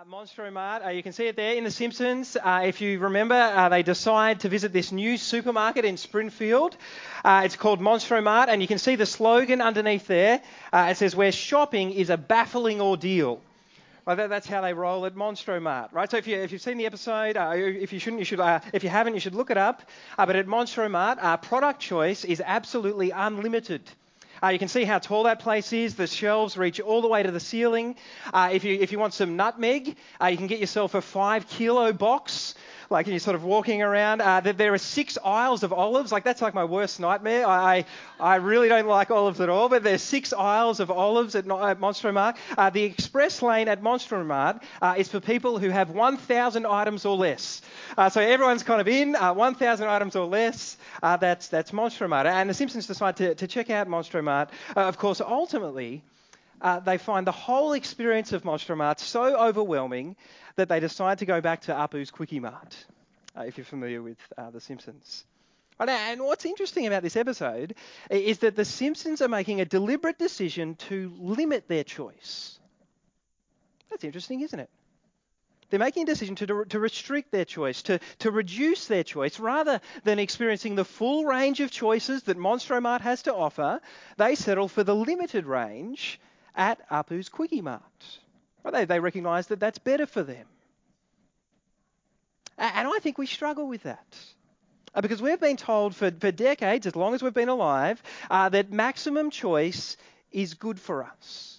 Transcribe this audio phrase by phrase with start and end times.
[0.00, 2.34] Uh, Monstro Mart, uh, you can see it there in The Simpsons.
[2.34, 6.74] Uh, if you remember, uh, they decide to visit this new supermarket in Springfield.
[7.22, 10.40] Uh, it's called Monstro Mart, and you can see the slogan underneath there.
[10.72, 13.42] It says, Where shopping is a baffling ordeal.
[14.06, 16.10] Right, that, that's how they roll at Monstro Mart, right?
[16.10, 18.40] So if, you, if you've seen the episode, if you shouldn't, you should.
[18.72, 19.82] if you haven't, you should look it up.
[20.16, 23.82] but at Monstro Mart, product choice is absolutely unlimited.
[24.42, 25.94] Uh, you can see how tall that place is.
[25.94, 27.96] The shelves reach all the way to the ceiling.
[28.32, 31.48] Uh, if, you, if you want some nutmeg, uh, you can get yourself a five
[31.48, 32.54] kilo box
[32.90, 34.20] like you're sort of walking around.
[34.20, 36.10] Uh, there are six aisles of olives.
[36.10, 37.46] Like that's like my worst nightmare.
[37.46, 37.84] I,
[38.18, 39.68] I really don't like olives at all.
[39.68, 42.36] But there's six aisles of olives at, at Monstro Mart.
[42.58, 47.06] Uh, the express lane at Monstro Mart uh, is for people who have 1,000 items
[47.06, 47.62] or less.
[47.96, 50.76] Uh, so everyone's kind of in uh, 1,000 items or less.
[51.02, 52.26] Uh, that's that's Monstro Mart.
[52.26, 54.50] And the Simpsons decide to, to check out Monstro Mart.
[54.74, 56.02] of course, ultimately.
[56.60, 60.16] Uh, they find the whole experience of Monstro Mart so overwhelming
[60.56, 62.76] that they decide to go back to Apu's Kwik-E-Mart,
[63.36, 65.24] uh, if you're familiar with uh, The Simpsons.
[65.78, 67.74] And what's interesting about this episode
[68.10, 72.58] is that The Simpsons are making a deliberate decision to limit their choice.
[73.88, 74.68] That's interesting, isn't it?
[75.70, 79.80] They're making a decision to, to restrict their choice, to, to reduce their choice, rather
[80.04, 83.80] than experiencing the full range of choices that Monstro Mart has to offer.
[84.18, 86.20] They settle for the limited range
[86.54, 87.82] at Apu's Kwik-E-Mart.
[88.72, 90.46] They, they recognise that that's better for them.
[92.58, 94.18] And I think we struggle with that.
[94.94, 98.48] Uh, because we've been told for, for decades, as long as we've been alive, uh,
[98.48, 99.96] that maximum choice
[100.32, 101.58] is good for us.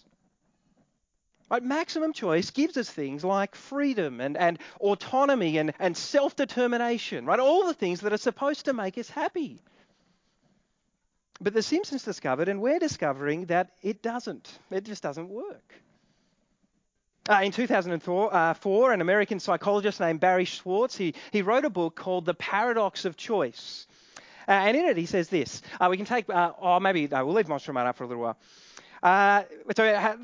[1.49, 1.63] Right?
[1.63, 7.39] Maximum choice gives us things like freedom and, and autonomy and, and self determination, right?
[7.39, 9.61] All the things that are supposed to make us happy.
[11.41, 14.59] But The Simpsons discovered, and we're discovering, that it doesn't.
[14.69, 15.73] It just doesn't work.
[17.27, 21.95] Uh, in 2004, uh, an American psychologist named Barry Schwartz, he, he wrote a book
[21.95, 23.87] called The Paradox of Choice.
[24.47, 25.63] Uh, and in it, he says this.
[25.79, 28.23] Uh, we can take, uh, oh, maybe we'll leave Monstro Mart up for a little
[28.23, 28.37] while.
[29.01, 29.43] Uh,
[29.75, 30.17] so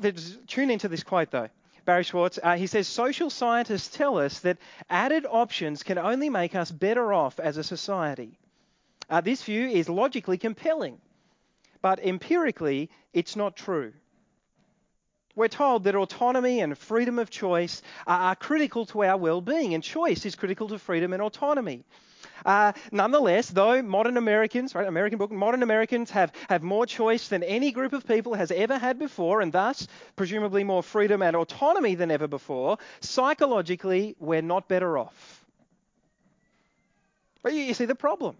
[0.46, 1.48] tune into this quote, though.
[1.84, 6.70] Barry Schwartz, he says, social scientists tell us that added options can only make us
[6.70, 8.38] better off as a society.
[9.22, 11.00] this view is logically compelling,
[11.82, 13.92] but empirically, it's not true
[15.38, 19.82] we're told that autonomy and freedom of choice are, critical to our well being, and
[19.82, 21.84] choice is critical to freedom and autonomy.
[22.44, 27.44] Uh, nonetheless, though modern Americans, right, American book, modern Americans have, have more choice than
[27.44, 31.94] any group of people has ever had before, and thus presumably more freedom and autonomy
[31.94, 35.44] than ever before, psychologically, we're not better off.
[37.42, 38.36] But you, you see the problem.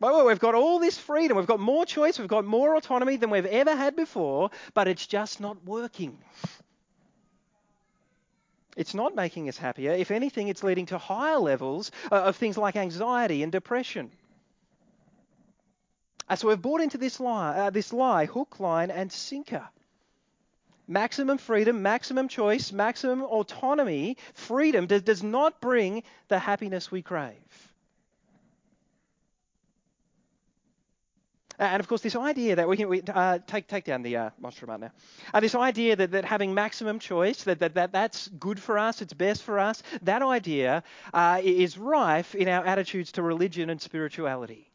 [0.00, 3.30] Well, we've got all this freedom, we've got more choice, we've got more autonomy than
[3.30, 6.18] we've ever had before, but it's just not working.
[8.76, 9.90] It's not making us happier.
[9.90, 14.12] If anything, it's leading to higher levels uh, of things like anxiety and depression.
[16.28, 19.68] Uh, so we've bought into this lie, uh, this lie, hook, line, and sinker.
[20.86, 27.67] Maximum freedom, maximum choice, maximum autonomy, freedom does, does not bring the happiness we crave.
[31.58, 34.30] And of course, this idea that we can we, uh, take take down the uh,
[34.40, 34.90] monster now.
[35.34, 39.02] Uh, this idea that, that having maximum choice, that, that, that that's good for us,
[39.02, 40.82] it's best for us, that idea
[41.12, 44.70] uh, is rife in our attitudes to religion and spirituality.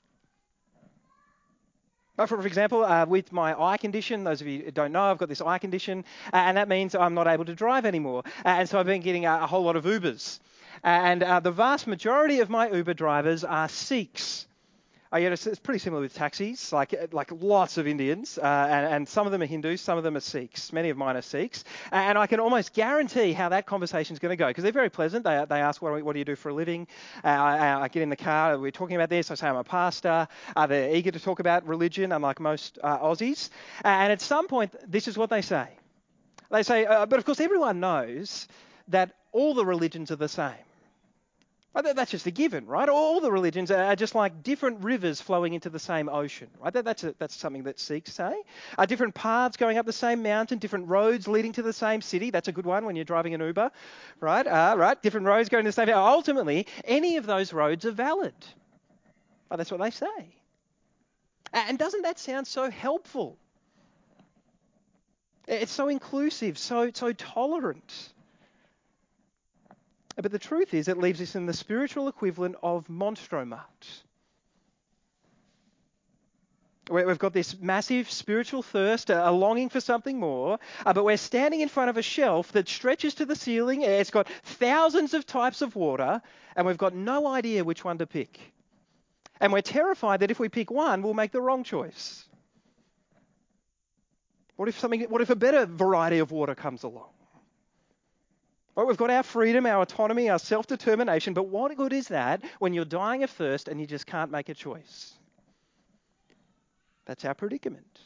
[2.18, 5.18] For, for example, uh, with my eye condition, those of you who don't know, I've
[5.18, 8.24] got this eye condition, uh, and that means I'm not able to drive anymore.
[8.46, 10.40] Uh, and so I've been getting a, a whole lot of Ubers.
[10.84, 14.46] And uh, the vast majority of my Uber drivers are Sikhs.
[15.14, 19.28] Oh, it's, pretty similar with taxis, like like lots of Indians, uh, and, and, some
[19.28, 20.74] of them are Hindus, some of them are Sikhs.
[20.74, 24.32] Many of mine are Sikhs, and I can almost guarantee how that conversation is going
[24.32, 25.24] to go because they're very pleasant.
[25.24, 26.88] They, they ask, what, what do you do for a living?
[27.24, 29.30] Uh, I, I, get in the car, we're talking about this.
[29.30, 30.28] I say I'm a pastor.
[30.56, 33.52] Uh, they're eager to talk about religion, unlike most uh, Aussies.
[33.84, 35.68] And at some point, this is what they say.
[36.50, 38.48] They say, uh, but of course, everyone knows
[38.88, 40.54] that all the religions are the same.
[41.74, 42.88] That's just a given, right?
[42.88, 46.72] All the religions are just like different rivers flowing into the same ocean, right?
[46.72, 48.36] That's, a, that's something that Sikhs say.
[48.78, 52.30] Uh, different paths going up the same mountain, different roads leading to the same city.
[52.30, 53.72] That's a good one when you're driving an Uber,
[54.20, 54.46] right?
[54.46, 55.02] Uh, right?
[55.02, 55.90] Different roads going to the same.
[55.90, 58.36] Ultimately, any of those roads are valid.
[59.50, 60.36] Oh, that's what they say.
[61.54, 63.38] And doesn't that sound so helpful?
[65.48, 68.13] It's so inclusive, so so tolerant.
[70.16, 73.60] But the truth is, it leaves us in the spiritual equivalent of Monstro.
[76.92, 81.62] We've got this massive spiritual thirst, a longing for something more, uh, but we're standing
[81.62, 83.84] in front of a shelf that stretches to the ceiling.
[83.84, 86.22] It's got thousands of types of water,
[86.56, 88.38] and we've got no idea which one to pick.
[89.40, 92.26] And we're terrified that if we pick one, we'll make the wrong choice.
[94.58, 95.02] What if something?
[95.04, 97.10] What if a better variety of water comes along?
[98.76, 102.74] Right, we've got our freedom, our autonomy, our self-determination, but what good is that when
[102.74, 105.14] you're dying of thirst and you just can't make a choice?
[107.06, 108.00] That's our predicament.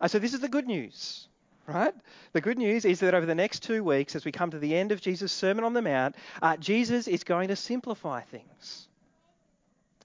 [0.00, 1.28] Uh, so this is the good news,
[1.68, 1.94] right?
[2.32, 4.74] The good news is that over the next two weeks, as we come to the
[4.74, 8.88] end of Jesus' Sermon on the Mount, uh, Jesus is going to simplify things.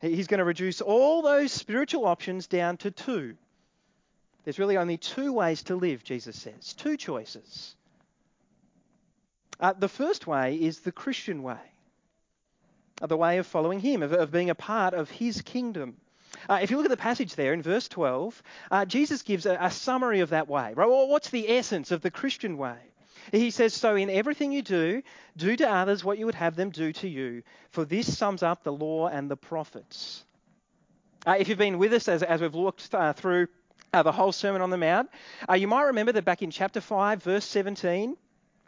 [0.02, 3.36] He's going to reduce all those spiritual options down to two.
[4.44, 7.76] There's really only two ways to live, Jesus says, two choices.
[9.60, 11.58] Uh, the first way is the Christian way,
[13.02, 15.98] uh, the way of following Him, of, of being a part of His kingdom.
[16.48, 19.58] Uh, if you look at the passage there in verse 12, uh, Jesus gives a,
[19.60, 20.74] a, summary of that way.
[20.76, 20.88] Right?
[20.88, 22.78] What's the essence of the Christian way?
[23.32, 25.02] He says, So in everything you do,
[25.36, 28.64] do to others what you would have them do to you, for this sums up
[28.64, 30.24] the law and the prophets.
[31.26, 33.48] Uh, if you've been with us as, as we've looked uh, through
[33.94, 35.10] uh, the whole Sermon on the Mount,
[35.56, 38.16] you might remember that back in chapter 5, verse 17,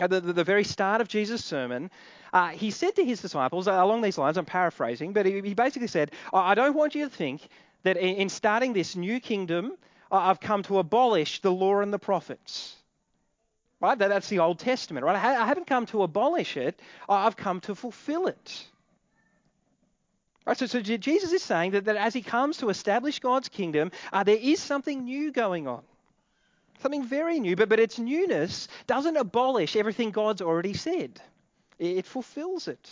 [0.01, 1.91] at the, the, the, very start of Jesus' sermon,
[2.33, 5.53] uh, he said to his disciples, uh, along these lines, I'm paraphrasing, but he, he
[5.53, 7.47] basically said, I don't want you to think
[7.83, 9.73] that in, in starting this new kingdom,
[10.11, 12.75] I've come to abolish the law and the prophets.
[13.81, 13.97] Right?
[13.97, 15.15] That, that's the Old Testament, right?
[15.15, 18.65] I, I haven't come to abolish it, I've come to fulfill it.
[20.45, 23.91] Right, so, so Jesus is saying that, that as he comes to establish God's kingdom,
[24.11, 25.83] uh, there is something new going on.
[26.79, 31.21] Something very new, but, but its newness doesn't abolish everything God's already said,
[31.77, 32.89] it fulfills it.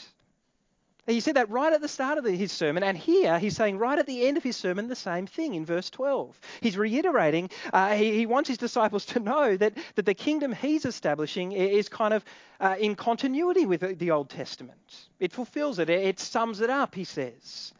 [1.08, 3.98] He said that right at the start of his sermon, and here he's saying right
[3.98, 6.38] at the end of his sermon the same thing in verse 12.
[6.60, 10.84] He's reiterating, uh, he, he, wants his disciples to know that, that the kingdom he's
[10.84, 12.26] establishing is kind of
[12.60, 15.08] uh, in continuity with the Old Testament.
[15.18, 17.74] It fulfills it, it sums it up, he says.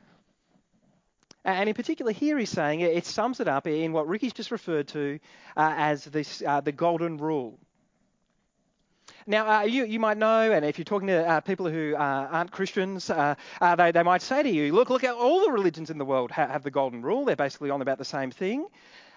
[1.48, 4.90] And in particular, here he's saying it sums it up in what Ricky's just referred
[4.90, 5.18] to
[5.56, 7.58] uh, as this, uh, the golden rule.
[9.26, 12.28] Now, uh, you, you might know, and if you're talking to uh, people who uh,
[12.32, 15.52] aren't Christians, uh, uh, they, they might say to you, look, look, at all the
[15.52, 17.24] religions in the world have, have the golden rule.
[17.24, 18.68] They're basically on about the same thing.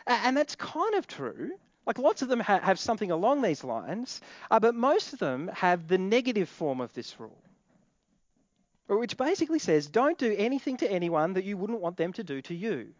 [0.06, 1.50] and that's kind of true.
[1.84, 5.88] Like lots of them ha- have something along these lines, but most of them have
[5.88, 7.42] the negative form of this rule
[8.86, 12.42] which basically says don't do anything to anyone that you wouldn't want them to do
[12.42, 12.92] to you.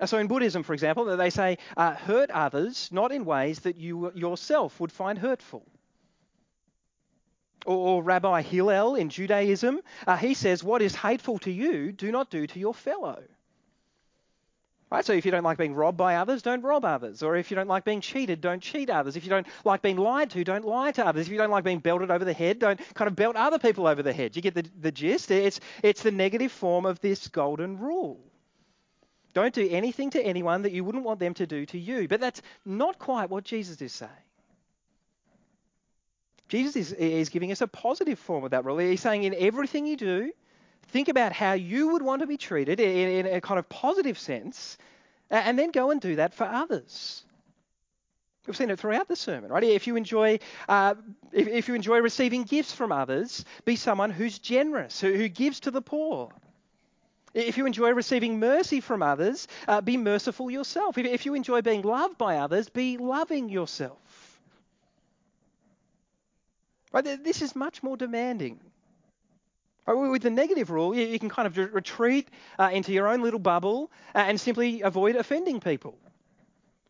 [0.00, 3.76] Uh, so in Buddhism, for example, they say uh, hurt others not in ways that
[3.76, 5.66] you yourself would find hurtful.
[7.66, 12.10] Or, or Rabbi Hillel in Judaism, uh, he says, What is hateful to you, do
[12.10, 13.22] not do to your fellow.
[14.90, 15.04] Right?
[15.04, 17.22] So if you don't like being robbed by others, don't rob others.
[17.22, 19.14] Or if you don't like being cheated, don't cheat others.
[19.14, 21.26] If you don't like being lied to, don't lie to others.
[21.26, 23.86] If you don't like being belted over the head, don't kind of belt other people
[23.86, 24.34] over the head.
[24.34, 25.30] You get the, the gist?
[25.30, 28.18] It's, it's the negative form of this golden rule.
[29.32, 32.08] Don't do anything to anyone that you wouldn't want them to do to you.
[32.08, 34.10] But that's not quite what Jesus is saying.
[36.48, 38.78] Jesus is, is giving us a positive form of that rule.
[38.78, 40.32] He's saying, in everything you do,
[40.88, 44.18] think about how you would want to be treated in, in a kind of positive
[44.18, 44.78] sense,
[45.30, 47.24] and then go and do that for others.
[48.46, 49.62] We've seen it throughout the sermon, right?
[49.62, 50.94] If you enjoy, uh,
[51.32, 55.60] if, if, you enjoy receiving gifts from others, be someone who's generous, who, who gives
[55.60, 56.32] to the poor.
[57.32, 60.98] If you enjoy receiving mercy from others, uh, be merciful yourself.
[60.98, 63.98] If, if you enjoy being loved by others, be loving yourself.
[66.92, 67.22] Right?
[67.22, 68.58] This is much more demanding
[69.86, 73.90] with the negative rule, you can kind of retreat uh, into your own little bubble
[74.14, 75.98] uh, and simply avoid offending people.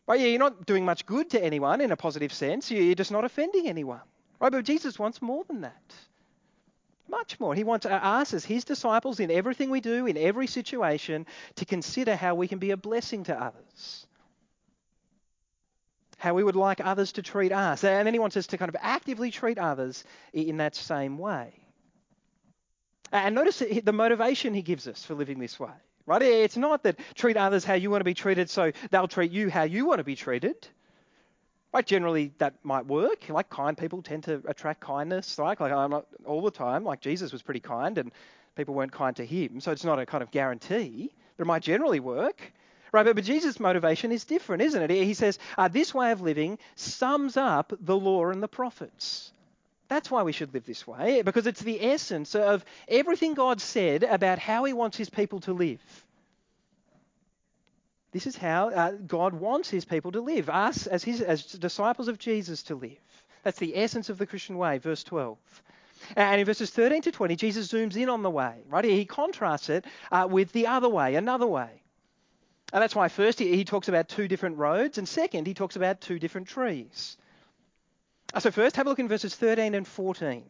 [0.07, 0.19] Right?
[0.19, 2.69] You're not doing much good to anyone in a positive sense.
[2.69, 4.01] You're just not offending anyone.
[4.39, 4.51] Right?
[4.51, 5.93] But Jesus wants more than that.
[7.07, 7.53] Much more.
[7.53, 12.15] He wants us as his disciples in everything we do, in every situation, to consider
[12.15, 14.07] how we can be a blessing to others.
[16.17, 17.83] How we would like others to treat us.
[17.83, 21.60] And then he wants us to kind of actively treat others in that same way.
[23.11, 25.71] And notice the motivation he gives us for living this way.
[26.05, 26.21] Right?
[26.21, 29.49] It's not that treat others how you want to be treated so they'll treat you
[29.49, 30.67] how you want to be treated.
[31.73, 31.85] Right?
[31.85, 33.29] Generally, that might work.
[33.29, 35.37] Like kind people tend to attract kindness.
[35.37, 36.83] Like, like I'm not all the time.
[36.83, 38.11] Like Jesus was pretty kind, and
[38.55, 39.61] people weren't kind to him.
[39.61, 42.41] So it's not a kind of guarantee, but it might generally work.
[42.91, 43.05] Right?
[43.05, 44.89] But, but Jesus' motivation is different, isn't it?
[44.89, 49.31] He says uh, this way of living sums up the law and the prophets.
[49.91, 54.03] That's why we should live this way, because it's the essence of everything God said
[54.03, 55.81] about how He wants His people to live.
[58.13, 62.07] This is how uh, God wants his people to live, us as, his, as disciples
[62.09, 62.99] of Jesus to live.
[63.43, 65.37] That's the essence of the Christian way, verse 12.
[66.15, 68.83] And in verses 13 to 20, Jesus zooms in on the way, right?
[68.83, 71.69] He contrasts it uh, with the other way, another way.
[72.73, 75.75] And that's why, first, he, he talks about two different roads, and second, he talks
[75.75, 77.17] about two different trees.
[78.33, 80.43] Uh, so, first, have a look in verses 13 and 14.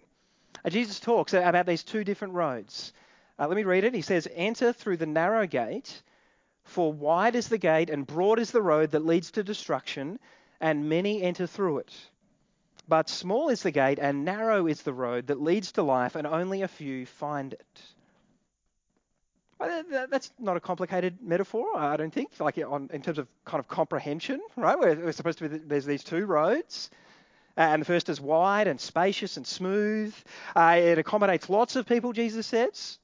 [0.64, 2.94] Uh, Jesus talks about these two different roads.
[3.40, 3.96] Uh, let me read it.
[3.96, 6.02] He says, Enter through the narrow gate,
[6.64, 10.20] for wide is the gate and broad is the road that leads to destruction,
[10.60, 11.94] and many enter through it.
[12.88, 16.28] But small is the gate and narrow is the road that leads to life, and
[16.28, 17.82] only a few find it.
[20.10, 24.42] That's not a complicated metaphor, I don't think, like in terms of kind of comprehension,
[24.56, 24.78] right?
[24.78, 26.90] We're supposed to be, there's these two roads.
[27.58, 30.16] And the first is wide and spacious and smooth.
[30.56, 32.98] Uh, it accommodates lots of people, Jesus says.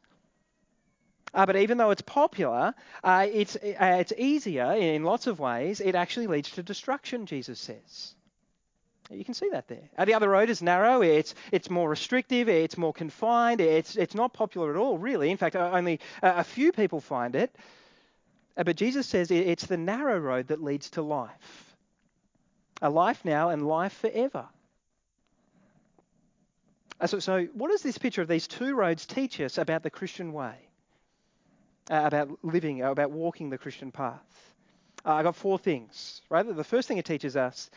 [1.34, 2.74] Uh, but even though it's popular,
[3.04, 5.82] uh, it's, uh, it's easier in lots of ways.
[5.82, 8.16] It actually leads to destruction, Jesus says.
[9.10, 9.89] You can see that there.
[9.98, 11.01] Uh, the other road is narrow.
[11.01, 12.50] It's it's more restrictive.
[12.50, 13.62] It's more confined.
[13.62, 15.32] It's it's not popular at all, really.
[15.32, 17.56] In fact, only a few people find it.
[18.58, 21.66] Uh, but Jesus says it's the narrow road that leads to life,
[22.81, 24.48] a life now and life forever.
[27.00, 29.89] Uh, so, so what does this picture of these two roads teach us about the
[29.89, 30.55] Christian way,
[31.91, 34.53] uh, about living, about walking the Christian path?
[35.05, 36.22] Uh, I got four things.
[36.29, 36.46] Right.
[36.55, 37.69] The first thing it teaches us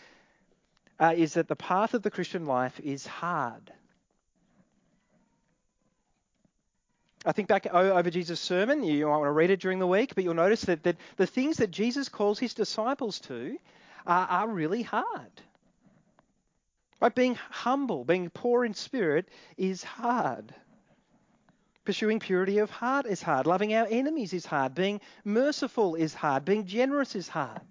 [0.98, 3.72] uh, is that the path of the Christian life is hard.
[7.24, 10.14] I think back over Jesus' sermon, you might want to read it during the week,
[10.14, 13.58] but you'll notice that, that the things that Jesus calls his disciples to
[14.06, 15.30] are, are really hard.
[17.00, 17.14] Right?
[17.14, 20.54] Being humble, being poor in spirit is hard.
[21.84, 23.46] Pursuing purity of heart is hard.
[23.46, 24.74] Loving our enemies is hard.
[24.74, 26.44] Being merciful is hard.
[26.44, 27.62] Being generous is hard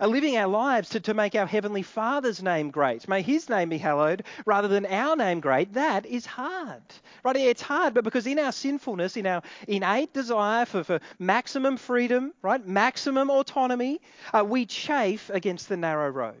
[0.00, 3.08] are living our lives to, to make our Heavenly Father's name great.
[3.08, 5.72] May His name be hallowed rather than our name great.
[5.74, 6.82] That is hard.
[7.24, 7.36] Right?
[7.36, 12.32] It's hard, but because in our sinfulness, in our innate desire for, for maximum freedom,
[12.42, 14.00] right, maximum autonomy,
[14.34, 16.34] uh, we chafe against the narrow road.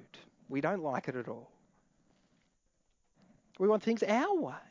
[0.48, 1.50] We don't like it at all.
[3.58, 4.65] We want things our way.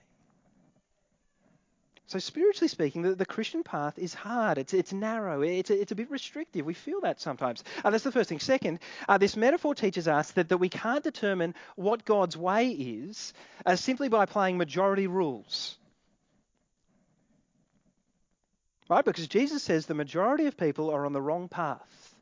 [2.07, 4.59] So, spiritually speaking, the, the Christian path is hard.
[4.59, 5.41] It's, it's narrow.
[5.41, 6.63] It's a, it's a bit restrictive.
[6.63, 7.63] We feel that sometimes.
[7.83, 8.39] Uh, that's the first thing.
[8.39, 13.33] Second, uh, this metaphor teaches us that, that we can't determine what God's way is
[13.65, 15.77] uh, simply by applying majority rules.
[18.87, 19.03] Right?
[19.03, 22.15] Because Jesus says the majority of people are on the wrong path.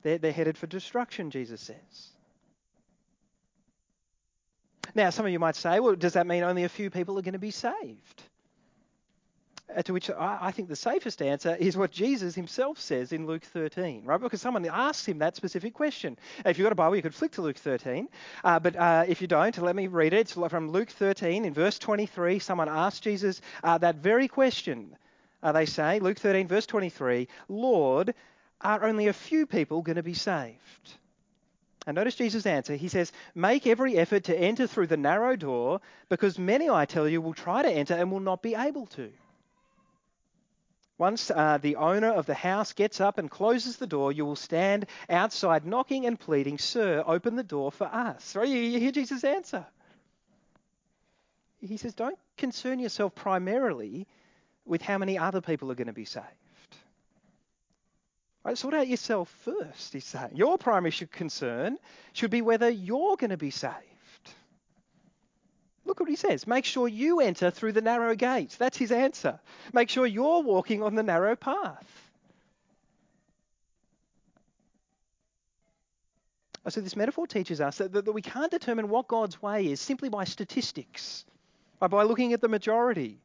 [0.00, 2.08] They're, they're headed for destruction, Jesus says.
[4.94, 7.22] Now, some of you might say, well, does that mean only a few people are
[7.22, 8.22] going to be saved?
[9.76, 13.42] Uh, to which I, think the safest answer is what Jesus himself says in Luke
[13.42, 14.18] 13, right?
[14.18, 16.16] Because someone asks him that specific question.
[16.46, 18.08] If you've got a Bible, you could flick to Luke 13.
[18.42, 20.20] Uh, but uh, if you don't, let me read it.
[20.20, 22.38] It's from Luke 13 in verse 23.
[22.38, 24.96] Someone asks Jesus uh, that very question.
[25.42, 28.14] Uh, they say, Luke 13, verse 23, Lord,
[28.62, 30.94] are only a few people going to be saved?
[31.86, 32.74] And notice Jesus' answer.
[32.74, 37.08] He says, Make every effort to enter through the narrow door, because many, I tell
[37.08, 39.10] you, will try to enter and will not be able to.
[40.98, 44.36] Once uh, the owner of the house gets up and closes the door, you will
[44.36, 48.34] stand outside knocking and pleading, Sir, open the door for us.
[48.34, 48.48] Right?
[48.48, 49.64] You hear Jesus' answer.
[51.60, 54.08] He says, Don't concern yourself primarily
[54.64, 56.26] with how many other people are going to be saved.
[58.44, 58.58] Right?
[58.58, 60.30] Sort out yourself first, he's saying.
[60.34, 61.78] Your primary concern
[62.12, 63.74] should be whether you're going to be saved.
[65.88, 66.46] Look what he says.
[66.46, 68.54] Make sure you enter through the narrow gate.
[68.58, 69.40] That's his answer.
[69.72, 71.86] Make sure you're walking on the narrow path.
[76.68, 80.10] So, this metaphor teaches us that, that we can't determine what God's way is simply
[80.10, 81.24] by statistics,
[81.80, 83.18] by looking at the majority.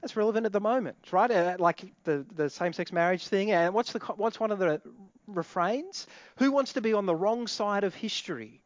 [0.00, 1.28] That's relevant at the moment, right?
[1.28, 3.50] Uh, like the, the same sex marriage thing.
[3.50, 4.80] And what's, the, what's one of the
[5.26, 6.06] refrains?
[6.36, 8.60] Who wants to be on the wrong side of history?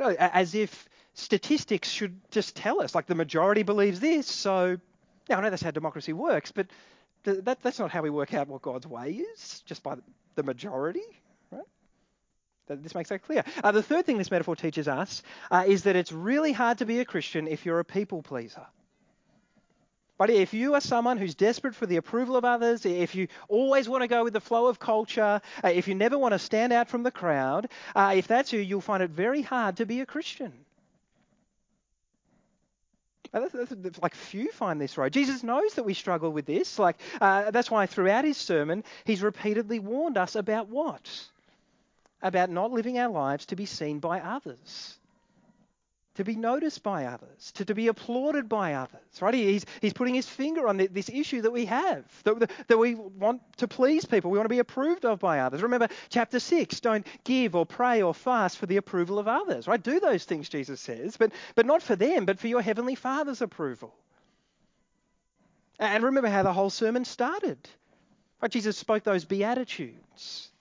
[0.00, 4.78] As if statistics should just tell us, like the majority believes this, so
[5.28, 6.66] now I know that's how democracy works, but
[7.24, 9.96] that, that's not how we work out what God's way is, just by
[10.34, 11.02] the majority,
[11.50, 11.62] right?
[12.68, 13.44] This makes that clear.
[13.62, 16.86] Uh, the third thing this metaphor teaches us uh, is that it's really hard to
[16.86, 18.66] be a Christian if you're a people pleaser.
[20.22, 23.88] But if you are someone who's desperate for the approval of others, if you always
[23.88, 26.72] want to go with the flow of culture, uh, if you never want to stand
[26.72, 30.00] out from the crowd, uh, if that's you, you'll find it very hard to be
[30.00, 30.52] a Christian.
[33.32, 35.12] That's like few find this road.
[35.12, 36.78] Jesus knows that we struggle with this.
[36.78, 41.10] Like uh, that's why throughout his sermon, he's repeatedly warned us about what?
[42.22, 44.98] About not living our lives to be seen by others
[46.14, 49.32] to be noticed by others, to, to be applauded by others, right?
[49.32, 53.40] He's, he's putting his finger on this issue that we have, that, that we want
[53.58, 54.30] to please people.
[54.30, 55.62] We want to be approved of by others.
[55.62, 59.82] Remember chapter 6 don't give or pray or fast for the approval of others, right?
[59.82, 63.40] Do those things, Jesus says, but, but not for them, but for your heavenly Father's
[63.40, 63.94] approval.
[65.78, 67.58] And remember how the whole sermon started.
[68.40, 68.50] Right?
[68.50, 70.51] Jesus spoke those beatitudes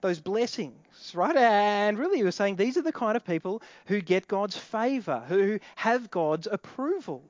[0.00, 1.36] those blessings, right?
[1.36, 5.22] And really, he was saying these are the kind of people who get God's favor,
[5.28, 7.22] who have God's approval.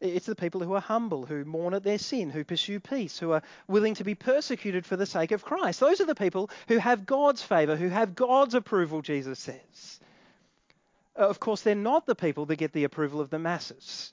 [0.00, 3.30] It's the people who are humble, who mourn at their sin, who pursue peace, who
[3.30, 5.78] are willing to be persecuted for the sake of Christ.
[5.78, 10.00] Those are the people who have God's favor, who have God's approval, Jesus says.
[11.16, 14.12] Uh, of course, they're not the people that get the approval of the masses.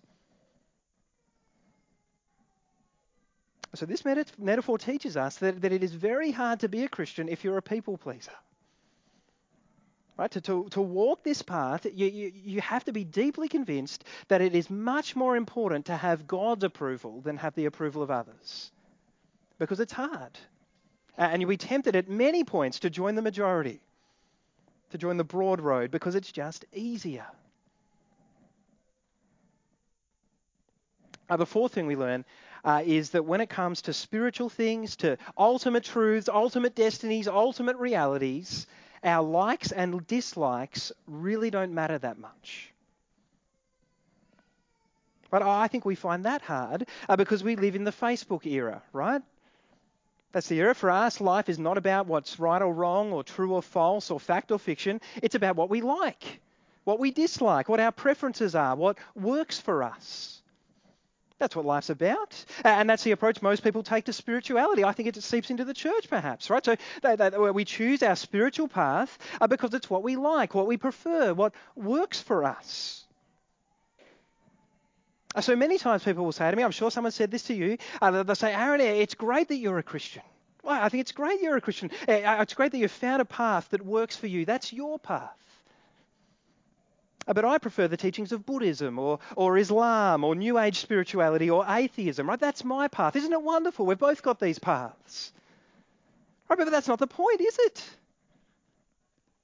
[3.75, 7.29] So, this metaphor teaches us that, that it is very hard to be a Christian
[7.29, 8.31] if you're a people pleaser.
[10.17, 10.31] Right?
[10.31, 14.41] To, to, to walk this path, you, you, you have to be deeply convinced that
[14.41, 18.71] it is much more important to have God's approval than have the approval of others.
[19.59, 20.37] Because it's hard.
[21.15, 23.81] And you'll be tempted at many points to join the majority,
[24.89, 27.27] to join the broad road, because it's just easier.
[31.29, 32.25] Uh, the fourth thing we learn
[32.63, 37.77] uh, is that when it comes to spiritual things, to ultimate truths, ultimate destinies, ultimate
[37.77, 38.67] realities,
[39.03, 42.71] our likes and dislikes really don't matter that much.
[45.29, 48.81] But I think we find that hard uh, because we live in the Facebook era,
[48.93, 49.21] right?
[50.31, 51.21] That's the era for us.
[51.21, 54.59] Life is not about what's right or wrong, or true or false, or fact or
[54.59, 55.01] fiction.
[55.21, 56.39] It's about what we like,
[56.83, 60.38] what we dislike, what our preferences are, what works for us.
[61.39, 62.43] That's what life's about.
[62.63, 64.83] And that's the approach most people take to spirituality.
[64.83, 66.63] I think it seeps into the church, perhaps, right?
[66.63, 70.67] So they, they, we choose our spiritual path uh, because it's what we like, what
[70.67, 73.05] we prefer, what works for us.
[75.33, 77.53] Uh, so many times people will say to me, I'm sure someone said this to
[77.53, 80.23] you, uh, they'll say, Aaron, it's great that you're a Christian.
[80.63, 81.89] Well, I think it's great you're a Christian.
[82.07, 84.43] It's great that you've found a path that works for you.
[84.43, 85.31] That's your path.
[87.29, 91.49] Uh, but I prefer the teachings of Buddhism or, or Islam or New Age spirituality
[91.49, 92.39] or atheism, right?
[92.39, 93.15] That's my path.
[93.15, 93.85] Isn't it wonderful?
[93.85, 95.31] We've both got these paths.
[96.49, 97.83] Right, but that's not the point, is it?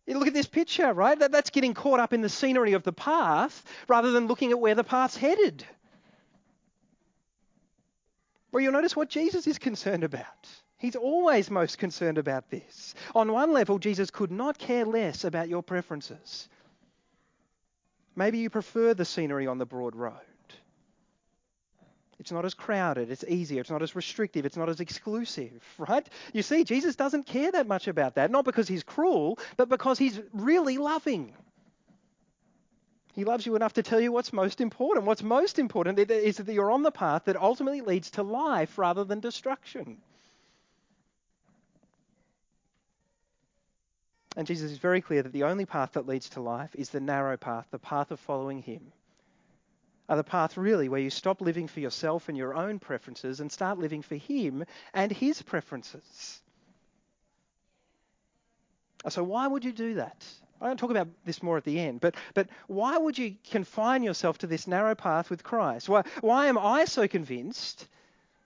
[0.07, 1.17] You look at this picture, right?
[1.17, 4.59] That, that's getting caught up in the scenery of the path rather than looking at
[4.59, 5.63] where the path's headed.
[8.51, 10.47] Well, you'll notice what Jesus is concerned about.
[10.77, 12.95] He's always most concerned about this.
[13.13, 16.49] On one level, Jesus could not care less about your preferences.
[18.15, 20.13] Maybe you prefer the scenery on the broad road.
[22.17, 26.07] It's not as crowded, it's easier, it's not as restrictive, it's not as exclusive, right?
[26.33, 29.99] You see, Jesus doesn't care that much about that, not because he's cruel, but because
[29.99, 31.33] he's really loving.
[33.13, 35.05] He loves you enough to tell you what's most important.
[35.05, 39.05] What's most important is that you're on the path that ultimately leads to life rather
[39.05, 40.01] than destruction.
[44.35, 46.99] And Jesus is very clear that the only path that leads to life is the
[46.99, 48.91] narrow path, the path of following Him.
[50.09, 53.51] Are the path really where you stop living for yourself and your own preferences and
[53.51, 56.41] start living for Him and His preferences.
[59.07, 60.25] So, why would you do that?
[60.61, 64.03] I don't talk about this more at the end, but, but why would you confine
[64.03, 65.89] yourself to this narrow path with Christ?
[65.89, 67.87] Why, why am I so convinced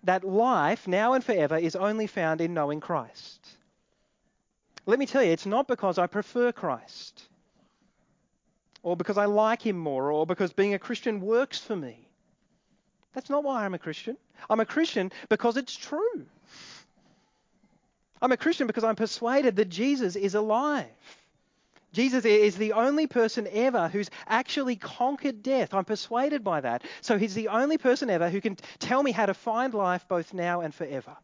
[0.03, 3.58] that life, now and forever, is only found in knowing Christ?
[4.89, 7.21] Let me tell you, it's not because I prefer Christ
[8.81, 12.07] or because I like him more or because being a Christian works for me.
[13.13, 14.17] That's not why I'm a Christian.
[14.49, 16.25] I'm a Christian because it's true.
[18.19, 20.87] I'm a Christian because I'm persuaded that Jesus is alive.
[21.93, 25.75] Jesus is the only person ever who's actually conquered death.
[25.75, 26.83] I'm persuaded by that.
[27.01, 30.33] So he's the only person ever who can tell me how to find life both
[30.33, 31.15] now and forever.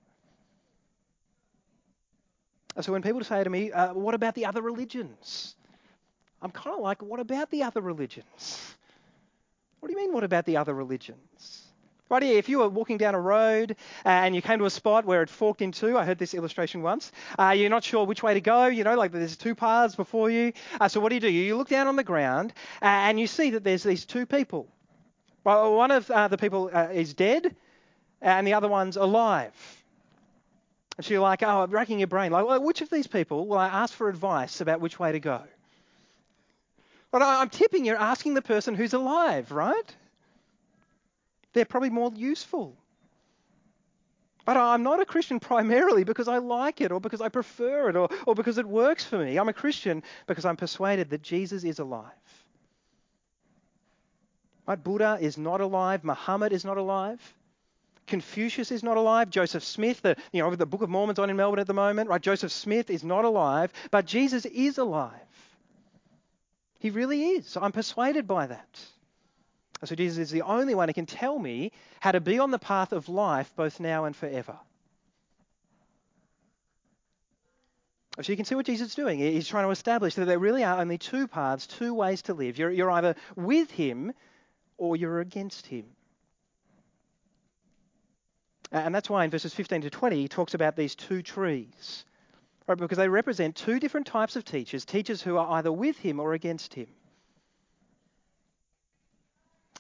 [2.81, 5.55] So when people say to me, uh, what about the other religions?
[6.41, 8.75] I'm kind of like, what about the other religions?
[9.79, 11.61] What do you mean, what about the other religions?
[12.09, 15.05] Right here, if you were walking down a road and you came to a spot
[15.05, 18.21] where it forked in two, I heard this illustration once, uh, you're not sure which
[18.21, 20.53] way to go, you know, like there's two paths before you.
[20.79, 21.29] Uh, so what do you do?
[21.29, 24.67] You look down on the ground uh, and you see that there's these two people.
[25.43, 27.55] Well, one of uh, the people uh, is dead
[28.21, 29.53] and the other one's alive.
[30.97, 32.31] And so you're like, oh, I'm racking your brain.
[32.31, 35.19] Like, well, which of these people will I ask for advice about which way to
[35.19, 35.41] go?
[37.11, 39.95] But I'm tipping you're asking the person who's alive, right?
[41.53, 42.75] They're probably more useful.
[44.45, 47.95] But I'm not a Christian primarily because I like it or because I prefer it
[47.95, 49.37] or, or because it works for me.
[49.37, 52.11] I'm a Christian because I'm persuaded that Jesus is alive.
[54.67, 54.81] Right?
[54.81, 56.03] Buddha is not alive.
[56.03, 57.19] Muhammad is not alive.
[58.07, 59.29] Confucius is not alive.
[59.29, 62.09] Joseph Smith, the, you know, the Book of Mormon's on in Melbourne at the moment,
[62.09, 62.21] right?
[62.21, 65.11] Joseph Smith is not alive, but Jesus is alive.
[66.79, 67.57] He really is.
[67.57, 68.79] I'm persuaded by that.
[69.83, 72.59] So Jesus is the only one who can tell me how to be on the
[72.59, 74.57] path of life both now and forever.
[78.21, 79.19] So you can see what Jesus is doing.
[79.19, 82.57] He's trying to establish that there really are only two paths, two ways to live.
[82.57, 84.13] You're, you're either with him
[84.77, 85.85] or you're against him.
[88.75, 92.03] And that's why in verses 15 to 20 he talks about these two trees.
[92.67, 96.19] Right, because they represent two different types of teachers, teachers who are either with him
[96.19, 96.87] or against him.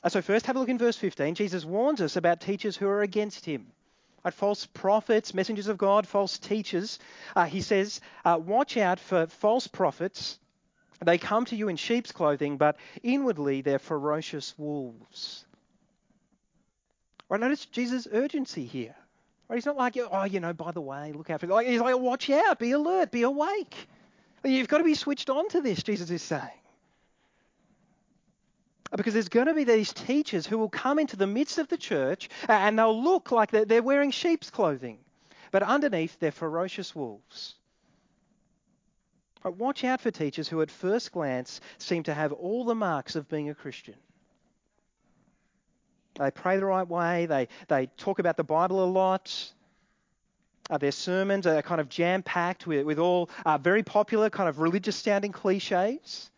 [0.07, 1.35] So first have a look in verse 15.
[1.35, 3.67] Jesus warns us about teachers who are against him.
[4.23, 6.99] Right, false prophets, messengers of God, false teachers.
[7.35, 10.39] Uh, he says, uh, watch out for false prophets
[11.03, 15.44] they come to you in sheep's clothing, but inwardly they're ferocious wolves.
[17.29, 18.95] Right, notice Jesus' urgency here.
[19.47, 21.79] Right, he's not like, oh, you know, by the way, look out for like, He's
[21.79, 23.87] like, watch out, be alert, be awake.
[24.43, 26.49] You've got to be switched on to this, Jesus is saying.
[28.95, 31.77] Because there's going to be these teachers who will come into the midst of the
[31.77, 34.99] church and they'll look like they're wearing sheep's clothing,
[35.51, 37.55] but underneath they're ferocious wolves.
[39.43, 43.29] Watch out for teachers who, at first glance, seem to have all the marks of
[43.29, 43.95] being a Christian.
[46.17, 49.51] They pray the right way, they, they talk about the Bible a lot.
[50.69, 54.49] Uh, their sermons are kind of jam packed with, with all uh, very popular, kind
[54.49, 56.31] of religious sounding cliches.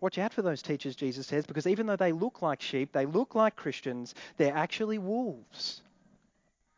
[0.00, 3.06] Watch out for those teachers, Jesus says, because even though they look like sheep, they
[3.06, 5.80] look like Christians, they're actually wolves.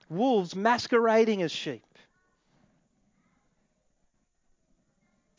[0.08, 1.82] Wolves masquerading as sheep.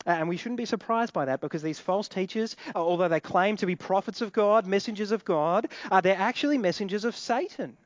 [0.06, 3.56] And we shouldn't be surprised by that because these false teachers, uh, although they claim
[3.58, 7.76] to be prophets of God, messengers of God, uh, they're actually messengers of Satan.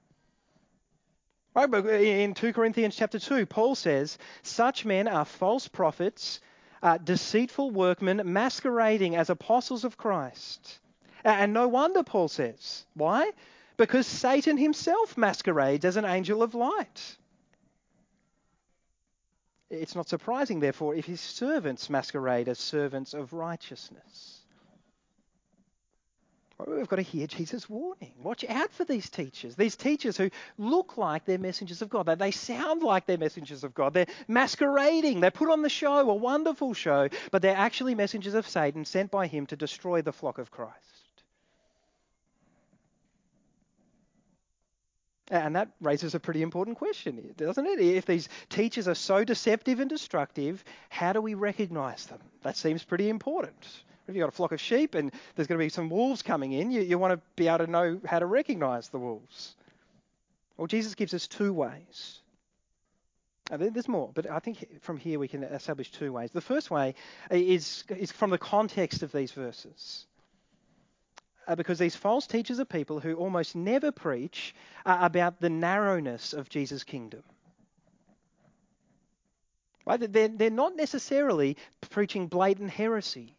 [1.55, 6.41] Right, in 2 Corinthians chapter 2, Paul says, Such men are false prophets,
[6.83, 10.81] uh, deceitful workmen, masquerading as apostles of Christ.
[11.25, 12.85] And no wonder, Paul says.
[12.95, 13.31] Why?
[13.77, 17.17] Because Satan himself masquerades as an angel of light.
[19.71, 24.41] It's not surprising, therefore, if his servants masquerade as servants of righteousness.
[26.67, 28.15] We've got to hear Jesus' warning.
[28.23, 29.57] Watch out for these teachers.
[29.57, 32.07] These teachers who look like they're messengers of God.
[32.07, 33.93] They sound like they're messengers of God.
[33.93, 35.21] They're masquerading.
[35.21, 39.11] They put on the show, a wonderful show, but they're actually messengers of Satan sent
[39.11, 40.94] by him to destroy the flock of Christ.
[45.31, 47.81] And that raises a pretty important question, doesn't it?
[47.81, 52.21] If these teachers are so deceptive and destructive, how do we recognize them?
[52.43, 53.67] That seems pretty important.
[54.07, 56.53] If you've got a flock of sheep and there's going to be some wolves coming
[56.53, 59.57] in, you, you want to be able to know how to recognize the wolves.
[60.59, 62.21] Well, Jesus gives us two ways.
[63.51, 66.31] There's more, but I think from here we can establish two ways.
[66.33, 66.95] The first way
[67.31, 70.07] is, is from the context of these verses
[71.57, 74.55] because these false teachers are people who almost never preach
[74.87, 77.23] uh, about the narrowness of Jesus' kingdom.
[79.87, 80.01] Right?
[80.13, 81.57] They're, they're not necessarily
[81.91, 83.35] preaching blatant heresy.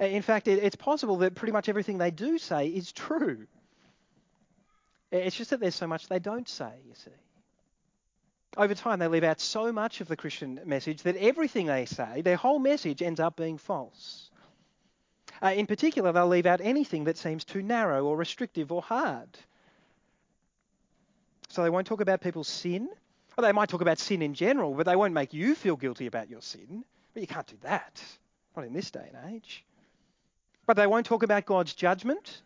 [0.00, 3.46] Uh, in fact, it, it's possible that pretty much everything they do say is true.
[5.12, 7.10] It's just that there's so much they don't say, you see.
[8.56, 12.22] Over time, they leave out so much of the Christian message that everything they say,
[12.22, 14.30] their whole message, ends up being false.
[15.42, 19.28] Uh, in particular, they'll leave out anything that seems too narrow or restrictive or hard.
[21.48, 22.88] So they won't talk about people's sin.
[23.36, 26.06] Or they might talk about sin in general, but they won't make you feel guilty
[26.06, 26.84] about your sin.
[27.14, 28.02] But you can't do that.
[28.56, 29.64] Not in this day and age.
[30.66, 32.42] But they won't talk about God's judgment.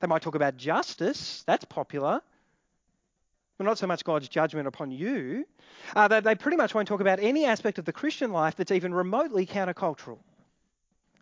[0.00, 1.42] They might talk about justice.
[1.46, 2.20] That's popular.
[3.58, 5.44] But not so much God's judgment upon you.
[5.96, 8.72] Uh, they, they pretty much won't talk about any aspect of the Christian life that's
[8.72, 10.18] even remotely countercultural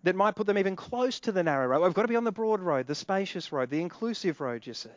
[0.02, 1.82] that might put them even close to the narrow road.
[1.82, 4.74] We've got to be on the broad road, the spacious road, the inclusive road, you
[4.74, 4.88] see.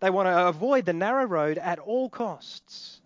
[0.00, 3.00] They want to avoid the narrow road at all costs.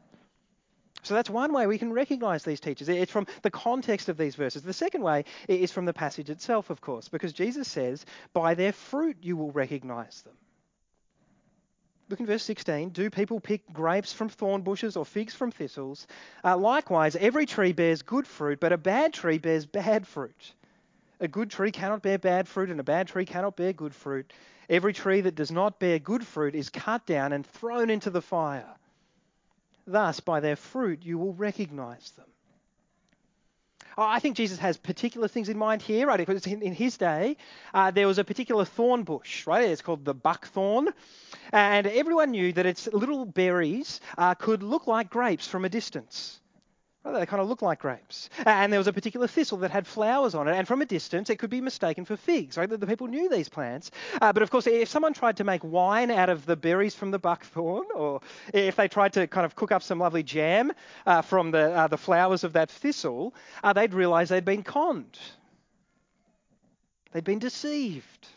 [1.02, 2.88] So that's one way we can recognize these teachers.
[2.88, 4.62] It's from the context of these verses.
[4.62, 8.72] The second way is from the passage itself, of course, because Jesus says, By their
[8.72, 10.32] fruit you will recognize them.
[12.08, 12.90] Look in verse 16.
[12.90, 16.06] Do people pick grapes from thorn bushes or figs from thistles?
[16.42, 20.54] Uh, likewise, every tree bears good fruit, but a bad tree bears bad fruit.
[21.20, 24.32] A good tree cannot bear bad fruit, and a bad tree cannot bear good fruit.
[24.68, 28.22] Every tree that does not bear good fruit is cut down and thrown into the
[28.22, 28.74] fire.
[29.86, 32.26] Thus, by their fruit, you will recognize them.
[33.96, 36.18] Oh, I think Jesus has particular things in mind here, right?
[36.18, 37.36] Because in, his day,
[37.72, 39.68] uh, there was a particular thorn bush, right?
[39.68, 40.88] It's called the buckthorn.
[41.52, 46.40] And everyone knew that its little berries uh, could look like grapes from a distance.
[47.04, 48.30] Well, they kind of look like grapes.
[48.46, 51.28] And there was a particular thistle that had flowers on it, and from a distance
[51.28, 52.56] it could be mistaken for figs.
[52.56, 52.68] Right?
[52.68, 53.90] The, the people knew these plants.
[54.22, 57.10] Uh, but of course, if someone tried to make wine out of the berries from
[57.10, 58.22] the buckthorn, or
[58.54, 60.72] if they tried to kind of cook up some lovely jam
[61.04, 65.18] uh, from the, uh, the flowers of that thistle, uh, they'd realize they'd been conned.
[67.12, 68.28] They'd been deceived.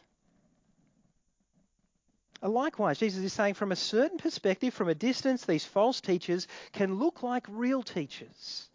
[2.41, 7.00] Likewise, Jesus is saying from a certain perspective, from a distance, these false teachers can
[7.00, 8.69] look like real teachers.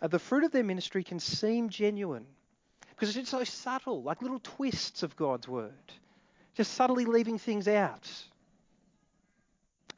[0.00, 2.26] Uh, the fruit of their ministry can seem genuine
[2.90, 5.72] because it's so subtle, like little twists of God's word,
[6.54, 8.10] just subtly leaving things out.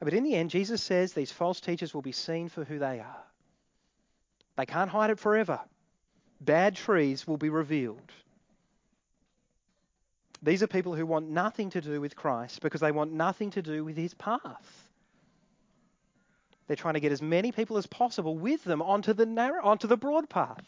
[0.00, 3.00] But in the end, Jesus says these false teachers will be seen for who they
[3.00, 3.24] are.
[4.56, 5.60] They can't hide it forever.
[6.40, 8.12] Bad trees will be revealed.
[10.42, 13.62] These are people who want nothing to do with Christ because they want nothing to
[13.62, 14.88] do with his path.
[16.66, 19.86] They're trying to get as many people as possible with them onto the narrow, onto
[19.86, 20.64] the broad path.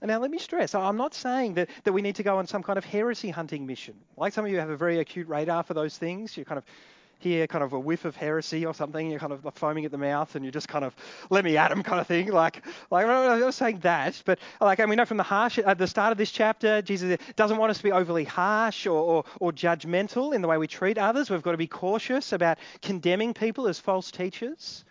[0.00, 2.46] And now let me stress, I'm not saying that, that we need to go on
[2.46, 3.94] some kind of heresy hunting mission.
[4.16, 6.36] Like some of you have a very acute radar for those things.
[6.36, 6.64] You're kind of
[7.18, 9.98] hear kind of a whiff of heresy or something, you're kind of foaming at the
[9.98, 10.94] mouth and you're just kind of
[11.30, 12.30] let me at him kind of thing.
[12.30, 15.78] Like, like I'm not saying that, but like, and we know from the harsh at
[15.78, 19.24] the start of this chapter, Jesus doesn't want us to be overly harsh or, or,
[19.40, 21.30] or judgmental in the way we treat others.
[21.30, 24.84] We've got to be cautious about condemning people as false teachers.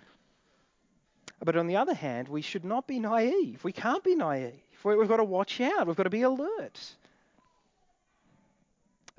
[1.43, 3.63] But on the other hand, we should not be naive.
[3.63, 4.53] We can't be naive.
[4.83, 5.87] We've got to watch out.
[5.87, 6.95] We've got to be alert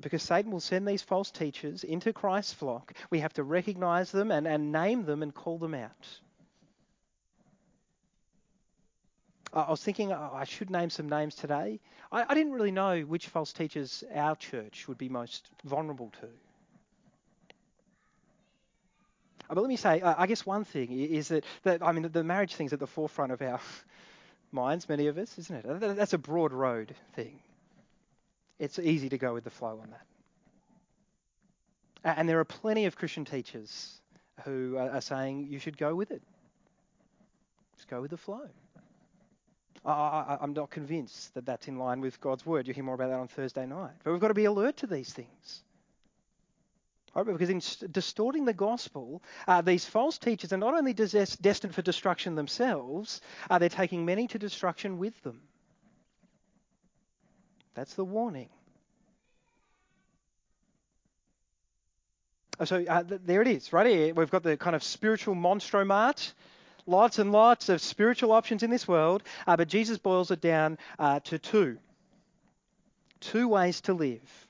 [0.02, 2.92] because Satan will send these false teachers into Christ's flock.
[3.10, 6.06] We have to recognize them and, and name them and call them out.
[9.52, 11.80] I was thinking I should name some names today.
[12.12, 16.26] I, I, didn't really know which false teachers our church would be most vulnerable to.
[19.48, 22.24] Uh, but let me say, I guess one thing is that, that I mean, the
[22.24, 23.60] marriage thing's at the forefront of our
[24.52, 25.96] minds, many of us, isn't it?
[25.96, 27.40] That's a broad road thing
[28.58, 30.06] it's easy to go with the flow on that.
[32.18, 34.00] And there are plenty of Christian teachers
[34.44, 36.22] who are saying you should go with it.
[37.76, 38.48] Just go with the flow.
[39.84, 42.66] I, am not convinced that that's in line with God's word.
[42.66, 43.92] You'll hear more about that on Thursday night.
[44.02, 45.62] But we've got to be alert to these things.
[47.14, 47.24] Right?
[47.26, 51.82] Because in distorting the gospel, uh, these false teachers are not only des- destined for
[51.82, 55.40] destruction themselves, uh, they're taking many to destruction with them.
[57.76, 58.48] That's the warning.
[62.58, 64.14] Oh, so uh, th- there it is, right here.
[64.14, 66.32] We've got the kind of spiritual monstro mart.
[66.86, 70.78] Lots and lots of spiritual options in this world, uh, but Jesus boils it down
[70.98, 71.78] uh, to two.
[73.20, 74.48] Two ways to live.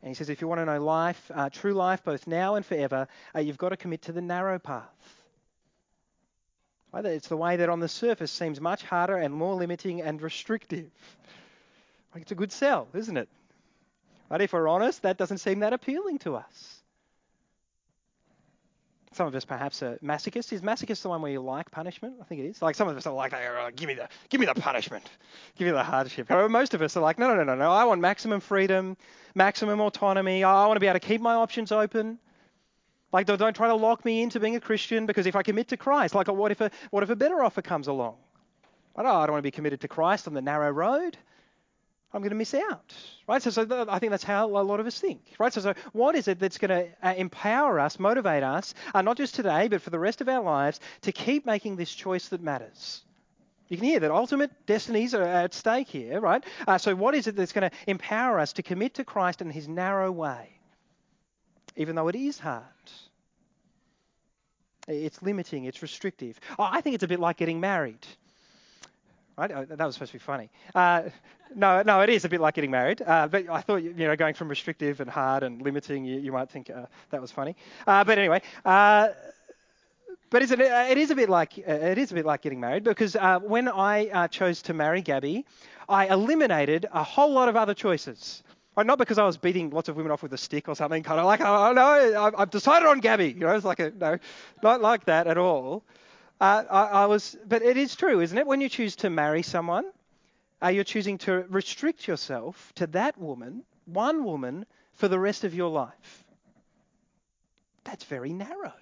[0.00, 2.64] And he says, if you want to know life, uh, true life, both now and
[2.64, 4.84] forever, uh, you've got to commit to the narrow path.
[6.92, 7.04] Right?
[7.04, 10.90] It's the way that on the surface seems much harder and more limiting and restrictive.
[12.16, 13.28] It's a good sell, isn't it?
[14.28, 16.80] But if we're honest, that doesn't seem that appealing to us.
[19.12, 20.52] Some of us perhaps are masochists.
[20.52, 22.16] Is masochist the one where you like punishment?
[22.20, 22.60] I think it is.
[22.60, 25.08] Like some of us are like, oh, give me the, give me the punishment,
[25.56, 26.28] give me the hardship.
[26.28, 27.70] However, most of us are like, no, no, no, no, no.
[27.70, 28.96] I want maximum freedom,
[29.36, 30.42] maximum autonomy.
[30.42, 32.18] I want to be able to keep my options open.
[33.12, 35.76] Like, don't try to lock me into being a Christian because if I commit to
[35.76, 38.16] Christ, like, what if a, what if a better offer comes along?
[38.96, 41.16] I don't, oh, I don't want to be committed to Christ on the narrow road.
[42.14, 42.94] I'm going to miss out,
[43.26, 43.42] right?
[43.42, 45.52] So, so I think that's how a lot of us think, right?
[45.52, 49.16] So, so what is it that's going to uh, empower us, motivate us, uh, not
[49.16, 52.40] just today, but for the rest of our lives, to keep making this choice that
[52.40, 53.02] matters?
[53.68, 56.44] You can hear that ultimate destinies are at stake here, right?
[56.68, 59.50] Uh, so, what is it that's going to empower us to commit to Christ in
[59.50, 60.50] His narrow way,
[61.74, 62.62] even though it is hard?
[64.86, 66.38] It's limiting, it's restrictive.
[66.58, 68.06] Oh, I think it's a bit like getting married.
[69.36, 69.68] Right?
[69.68, 70.48] That was supposed to be funny.
[70.74, 71.04] Uh,
[71.54, 73.02] no, no, it is a bit like getting married.
[73.02, 76.32] Uh, but I thought, you know, going from restrictive and hard and limiting, you, you
[76.32, 77.56] might think uh, that was funny.
[77.86, 79.08] Uh, but anyway, uh,
[80.30, 82.84] but it, it is a bit like uh, it is a bit like getting married
[82.84, 85.44] because when I chose to marry Gabby,
[85.88, 88.42] I eliminated a whole lot of other choices.
[88.76, 91.20] not because I was beating lots of women off with a stick or something, kind
[91.20, 93.28] of like, oh no, I've decided on Gabby.
[93.28, 94.18] You know, it's like a, no,
[94.62, 95.82] not like that at all.
[96.44, 98.46] Uh, I, I, was, but it is true, isn't it?
[98.46, 99.90] When you choose to marry someone,
[100.62, 105.54] uh, you're choosing to restrict yourself to that woman, one woman, for the rest of
[105.54, 106.24] your life.
[107.84, 108.74] That's very narrow.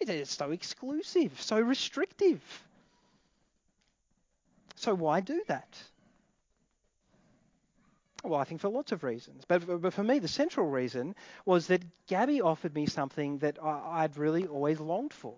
[0.00, 2.40] It is so exclusive, so restrictive.
[4.76, 5.76] So why do that?
[8.24, 9.44] Well, I think for lots of reasons.
[9.46, 11.14] But, for me, the central reason
[11.44, 15.34] was that Gabby offered me something that I, would really always longed for.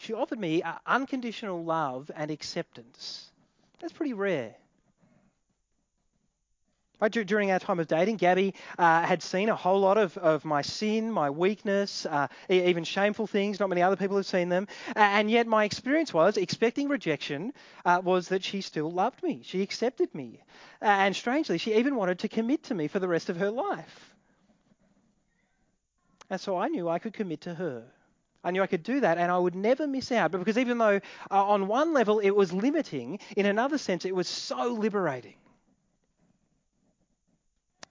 [0.00, 3.30] She offered me uh, unconditional love and acceptance.
[3.80, 4.54] That's pretty rare.
[7.10, 10.62] During our time of dating, Gabby uh, had seen a whole lot of, of my
[10.62, 13.60] sin, my weakness, uh, even shameful things.
[13.60, 14.68] Not many other people have seen them.
[14.96, 17.52] And yet, my experience was expecting rejection
[17.84, 19.42] uh, was that she still loved me.
[19.44, 20.42] She accepted me.
[20.80, 24.14] And strangely, she even wanted to commit to me for the rest of her life.
[26.30, 27.84] And so I knew I could commit to her.
[28.42, 30.32] I knew I could do that and I would never miss out.
[30.32, 31.00] But because even though
[31.30, 35.34] uh, on one level it was limiting, in another sense it was so liberating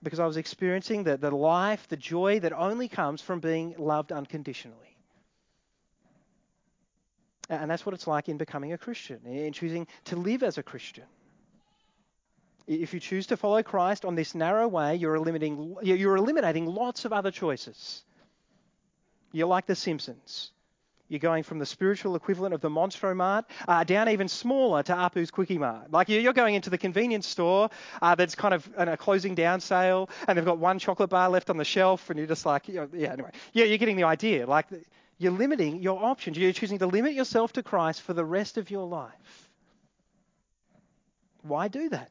[0.02, 4.12] because I was experiencing the, the life, the joy that only comes from being loved
[4.12, 4.96] unconditionally.
[7.48, 10.62] And that's what it's like in becoming a Christian, in choosing to live as a
[10.62, 11.04] Christian.
[12.66, 17.04] If you choose to follow Christ on this narrow way, you're eliminating, you're eliminating lots
[17.04, 18.04] of other choices.
[19.32, 20.52] You're like the Simpsons.
[21.08, 24.92] You're going from the spiritual equivalent of the Monstro Mart uh, down even smaller to
[24.92, 25.90] Apu's Kwik-E-Mart.
[25.90, 27.68] Like you're going into the convenience store
[28.00, 31.50] uh, that's kind of a closing down sale, and they've got one chocolate bar left
[31.50, 34.04] on the shelf, and you're just like, you know, yeah, anyway, yeah, you're getting the
[34.04, 34.46] idea.
[34.46, 34.66] Like
[35.18, 36.38] you're limiting your options.
[36.38, 39.50] You're choosing to limit yourself to Christ for the rest of your life.
[41.42, 42.10] Why do that?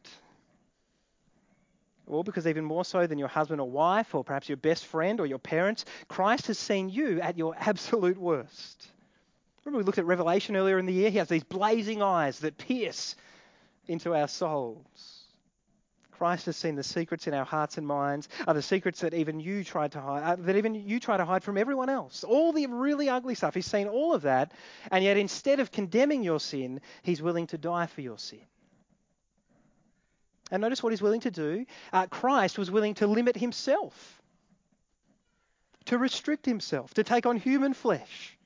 [2.10, 5.20] Well, because even more so than your husband or wife, or perhaps your best friend
[5.20, 8.88] or your parents, Christ has seen you at your absolute worst.
[9.64, 11.12] Remember, we looked at Revelation earlier in the year?
[11.12, 13.16] He has these blazing eyes that pierce
[13.88, 15.20] into our souls.
[16.12, 19.40] Christ has seen the secrets in our hearts and minds, are the secrets that even
[19.40, 22.24] you tried to hide, uh, that even you try to hide from everyone else.
[22.24, 23.54] All the really ugly stuff.
[23.54, 24.52] He's seen all of that,
[24.92, 28.42] and yet instead of condemning your sin, he's willing to die for your sin.
[30.52, 31.66] And notice what he's willing to do.
[31.94, 34.22] Uh, Christ was willing to limit himself,
[35.86, 38.38] to restrict himself, to take on human flesh,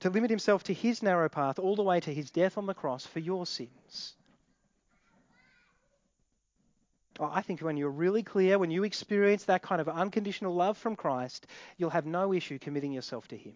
[0.00, 2.74] to limit himself to his narrow path all the way to his death on the
[2.74, 4.14] cross for your sins.
[7.18, 10.76] Oh, I think when you're really clear, when you experience that kind of unconditional love
[10.76, 11.46] from Christ,
[11.78, 13.54] you'll have no issue committing yourself to him.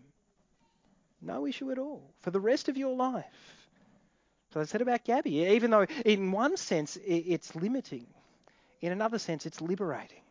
[1.21, 3.60] No issue at all for the rest of your life.
[4.53, 8.07] So I said about Gabby, even though in one sense it's limiting,
[8.81, 10.23] in another sense it's liberating.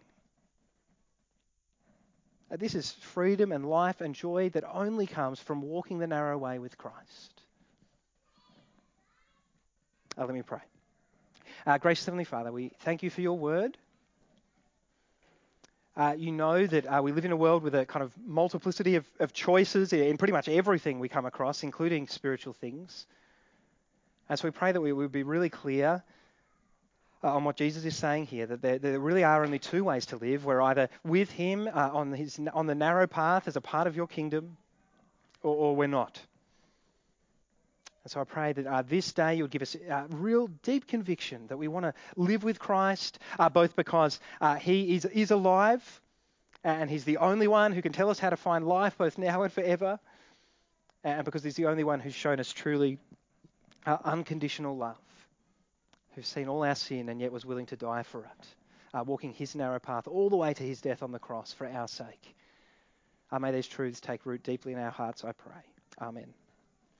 [2.51, 6.37] Uh, this is freedom and life and joy that only comes from walking the narrow
[6.37, 7.41] way with Christ.
[10.17, 10.59] Uh, let me pray.
[11.65, 13.77] Uh, gracious Heavenly Father, we thank you for your word.
[15.95, 18.95] Uh, you know that uh, we live in a world with a kind of multiplicity
[18.95, 23.05] of, of choices in pretty much everything we come across, including spiritual things.
[24.29, 26.03] And so we pray that we would be really clear
[27.23, 30.05] uh, on what Jesus is saying here, that there, there, really are only two ways
[30.07, 30.45] to live.
[30.45, 33.95] We're either with Him uh, on, his, on the narrow path as a part of
[33.95, 34.55] your kingdom,
[35.43, 36.21] or, or we're not.
[38.03, 40.87] And so I pray that uh, this day you would give us a real deep
[40.87, 45.31] conviction that we want to live with Christ, uh, both because uh, He is, is
[45.31, 46.01] alive
[46.63, 49.43] and He's the only one who can tell us how to find life both now
[49.43, 49.99] and forever,
[51.03, 52.97] and because He's the only one who's shown us truly
[53.85, 54.97] our unconditional love,
[56.15, 58.47] who's seen all our sin and yet was willing to die for it,
[58.93, 61.67] uh, walking his narrow path all the way to his death on the cross for
[61.67, 62.35] our sake.
[63.31, 65.61] Uh, may these truths take root deeply in our hearts, I pray.
[66.01, 66.33] Amen.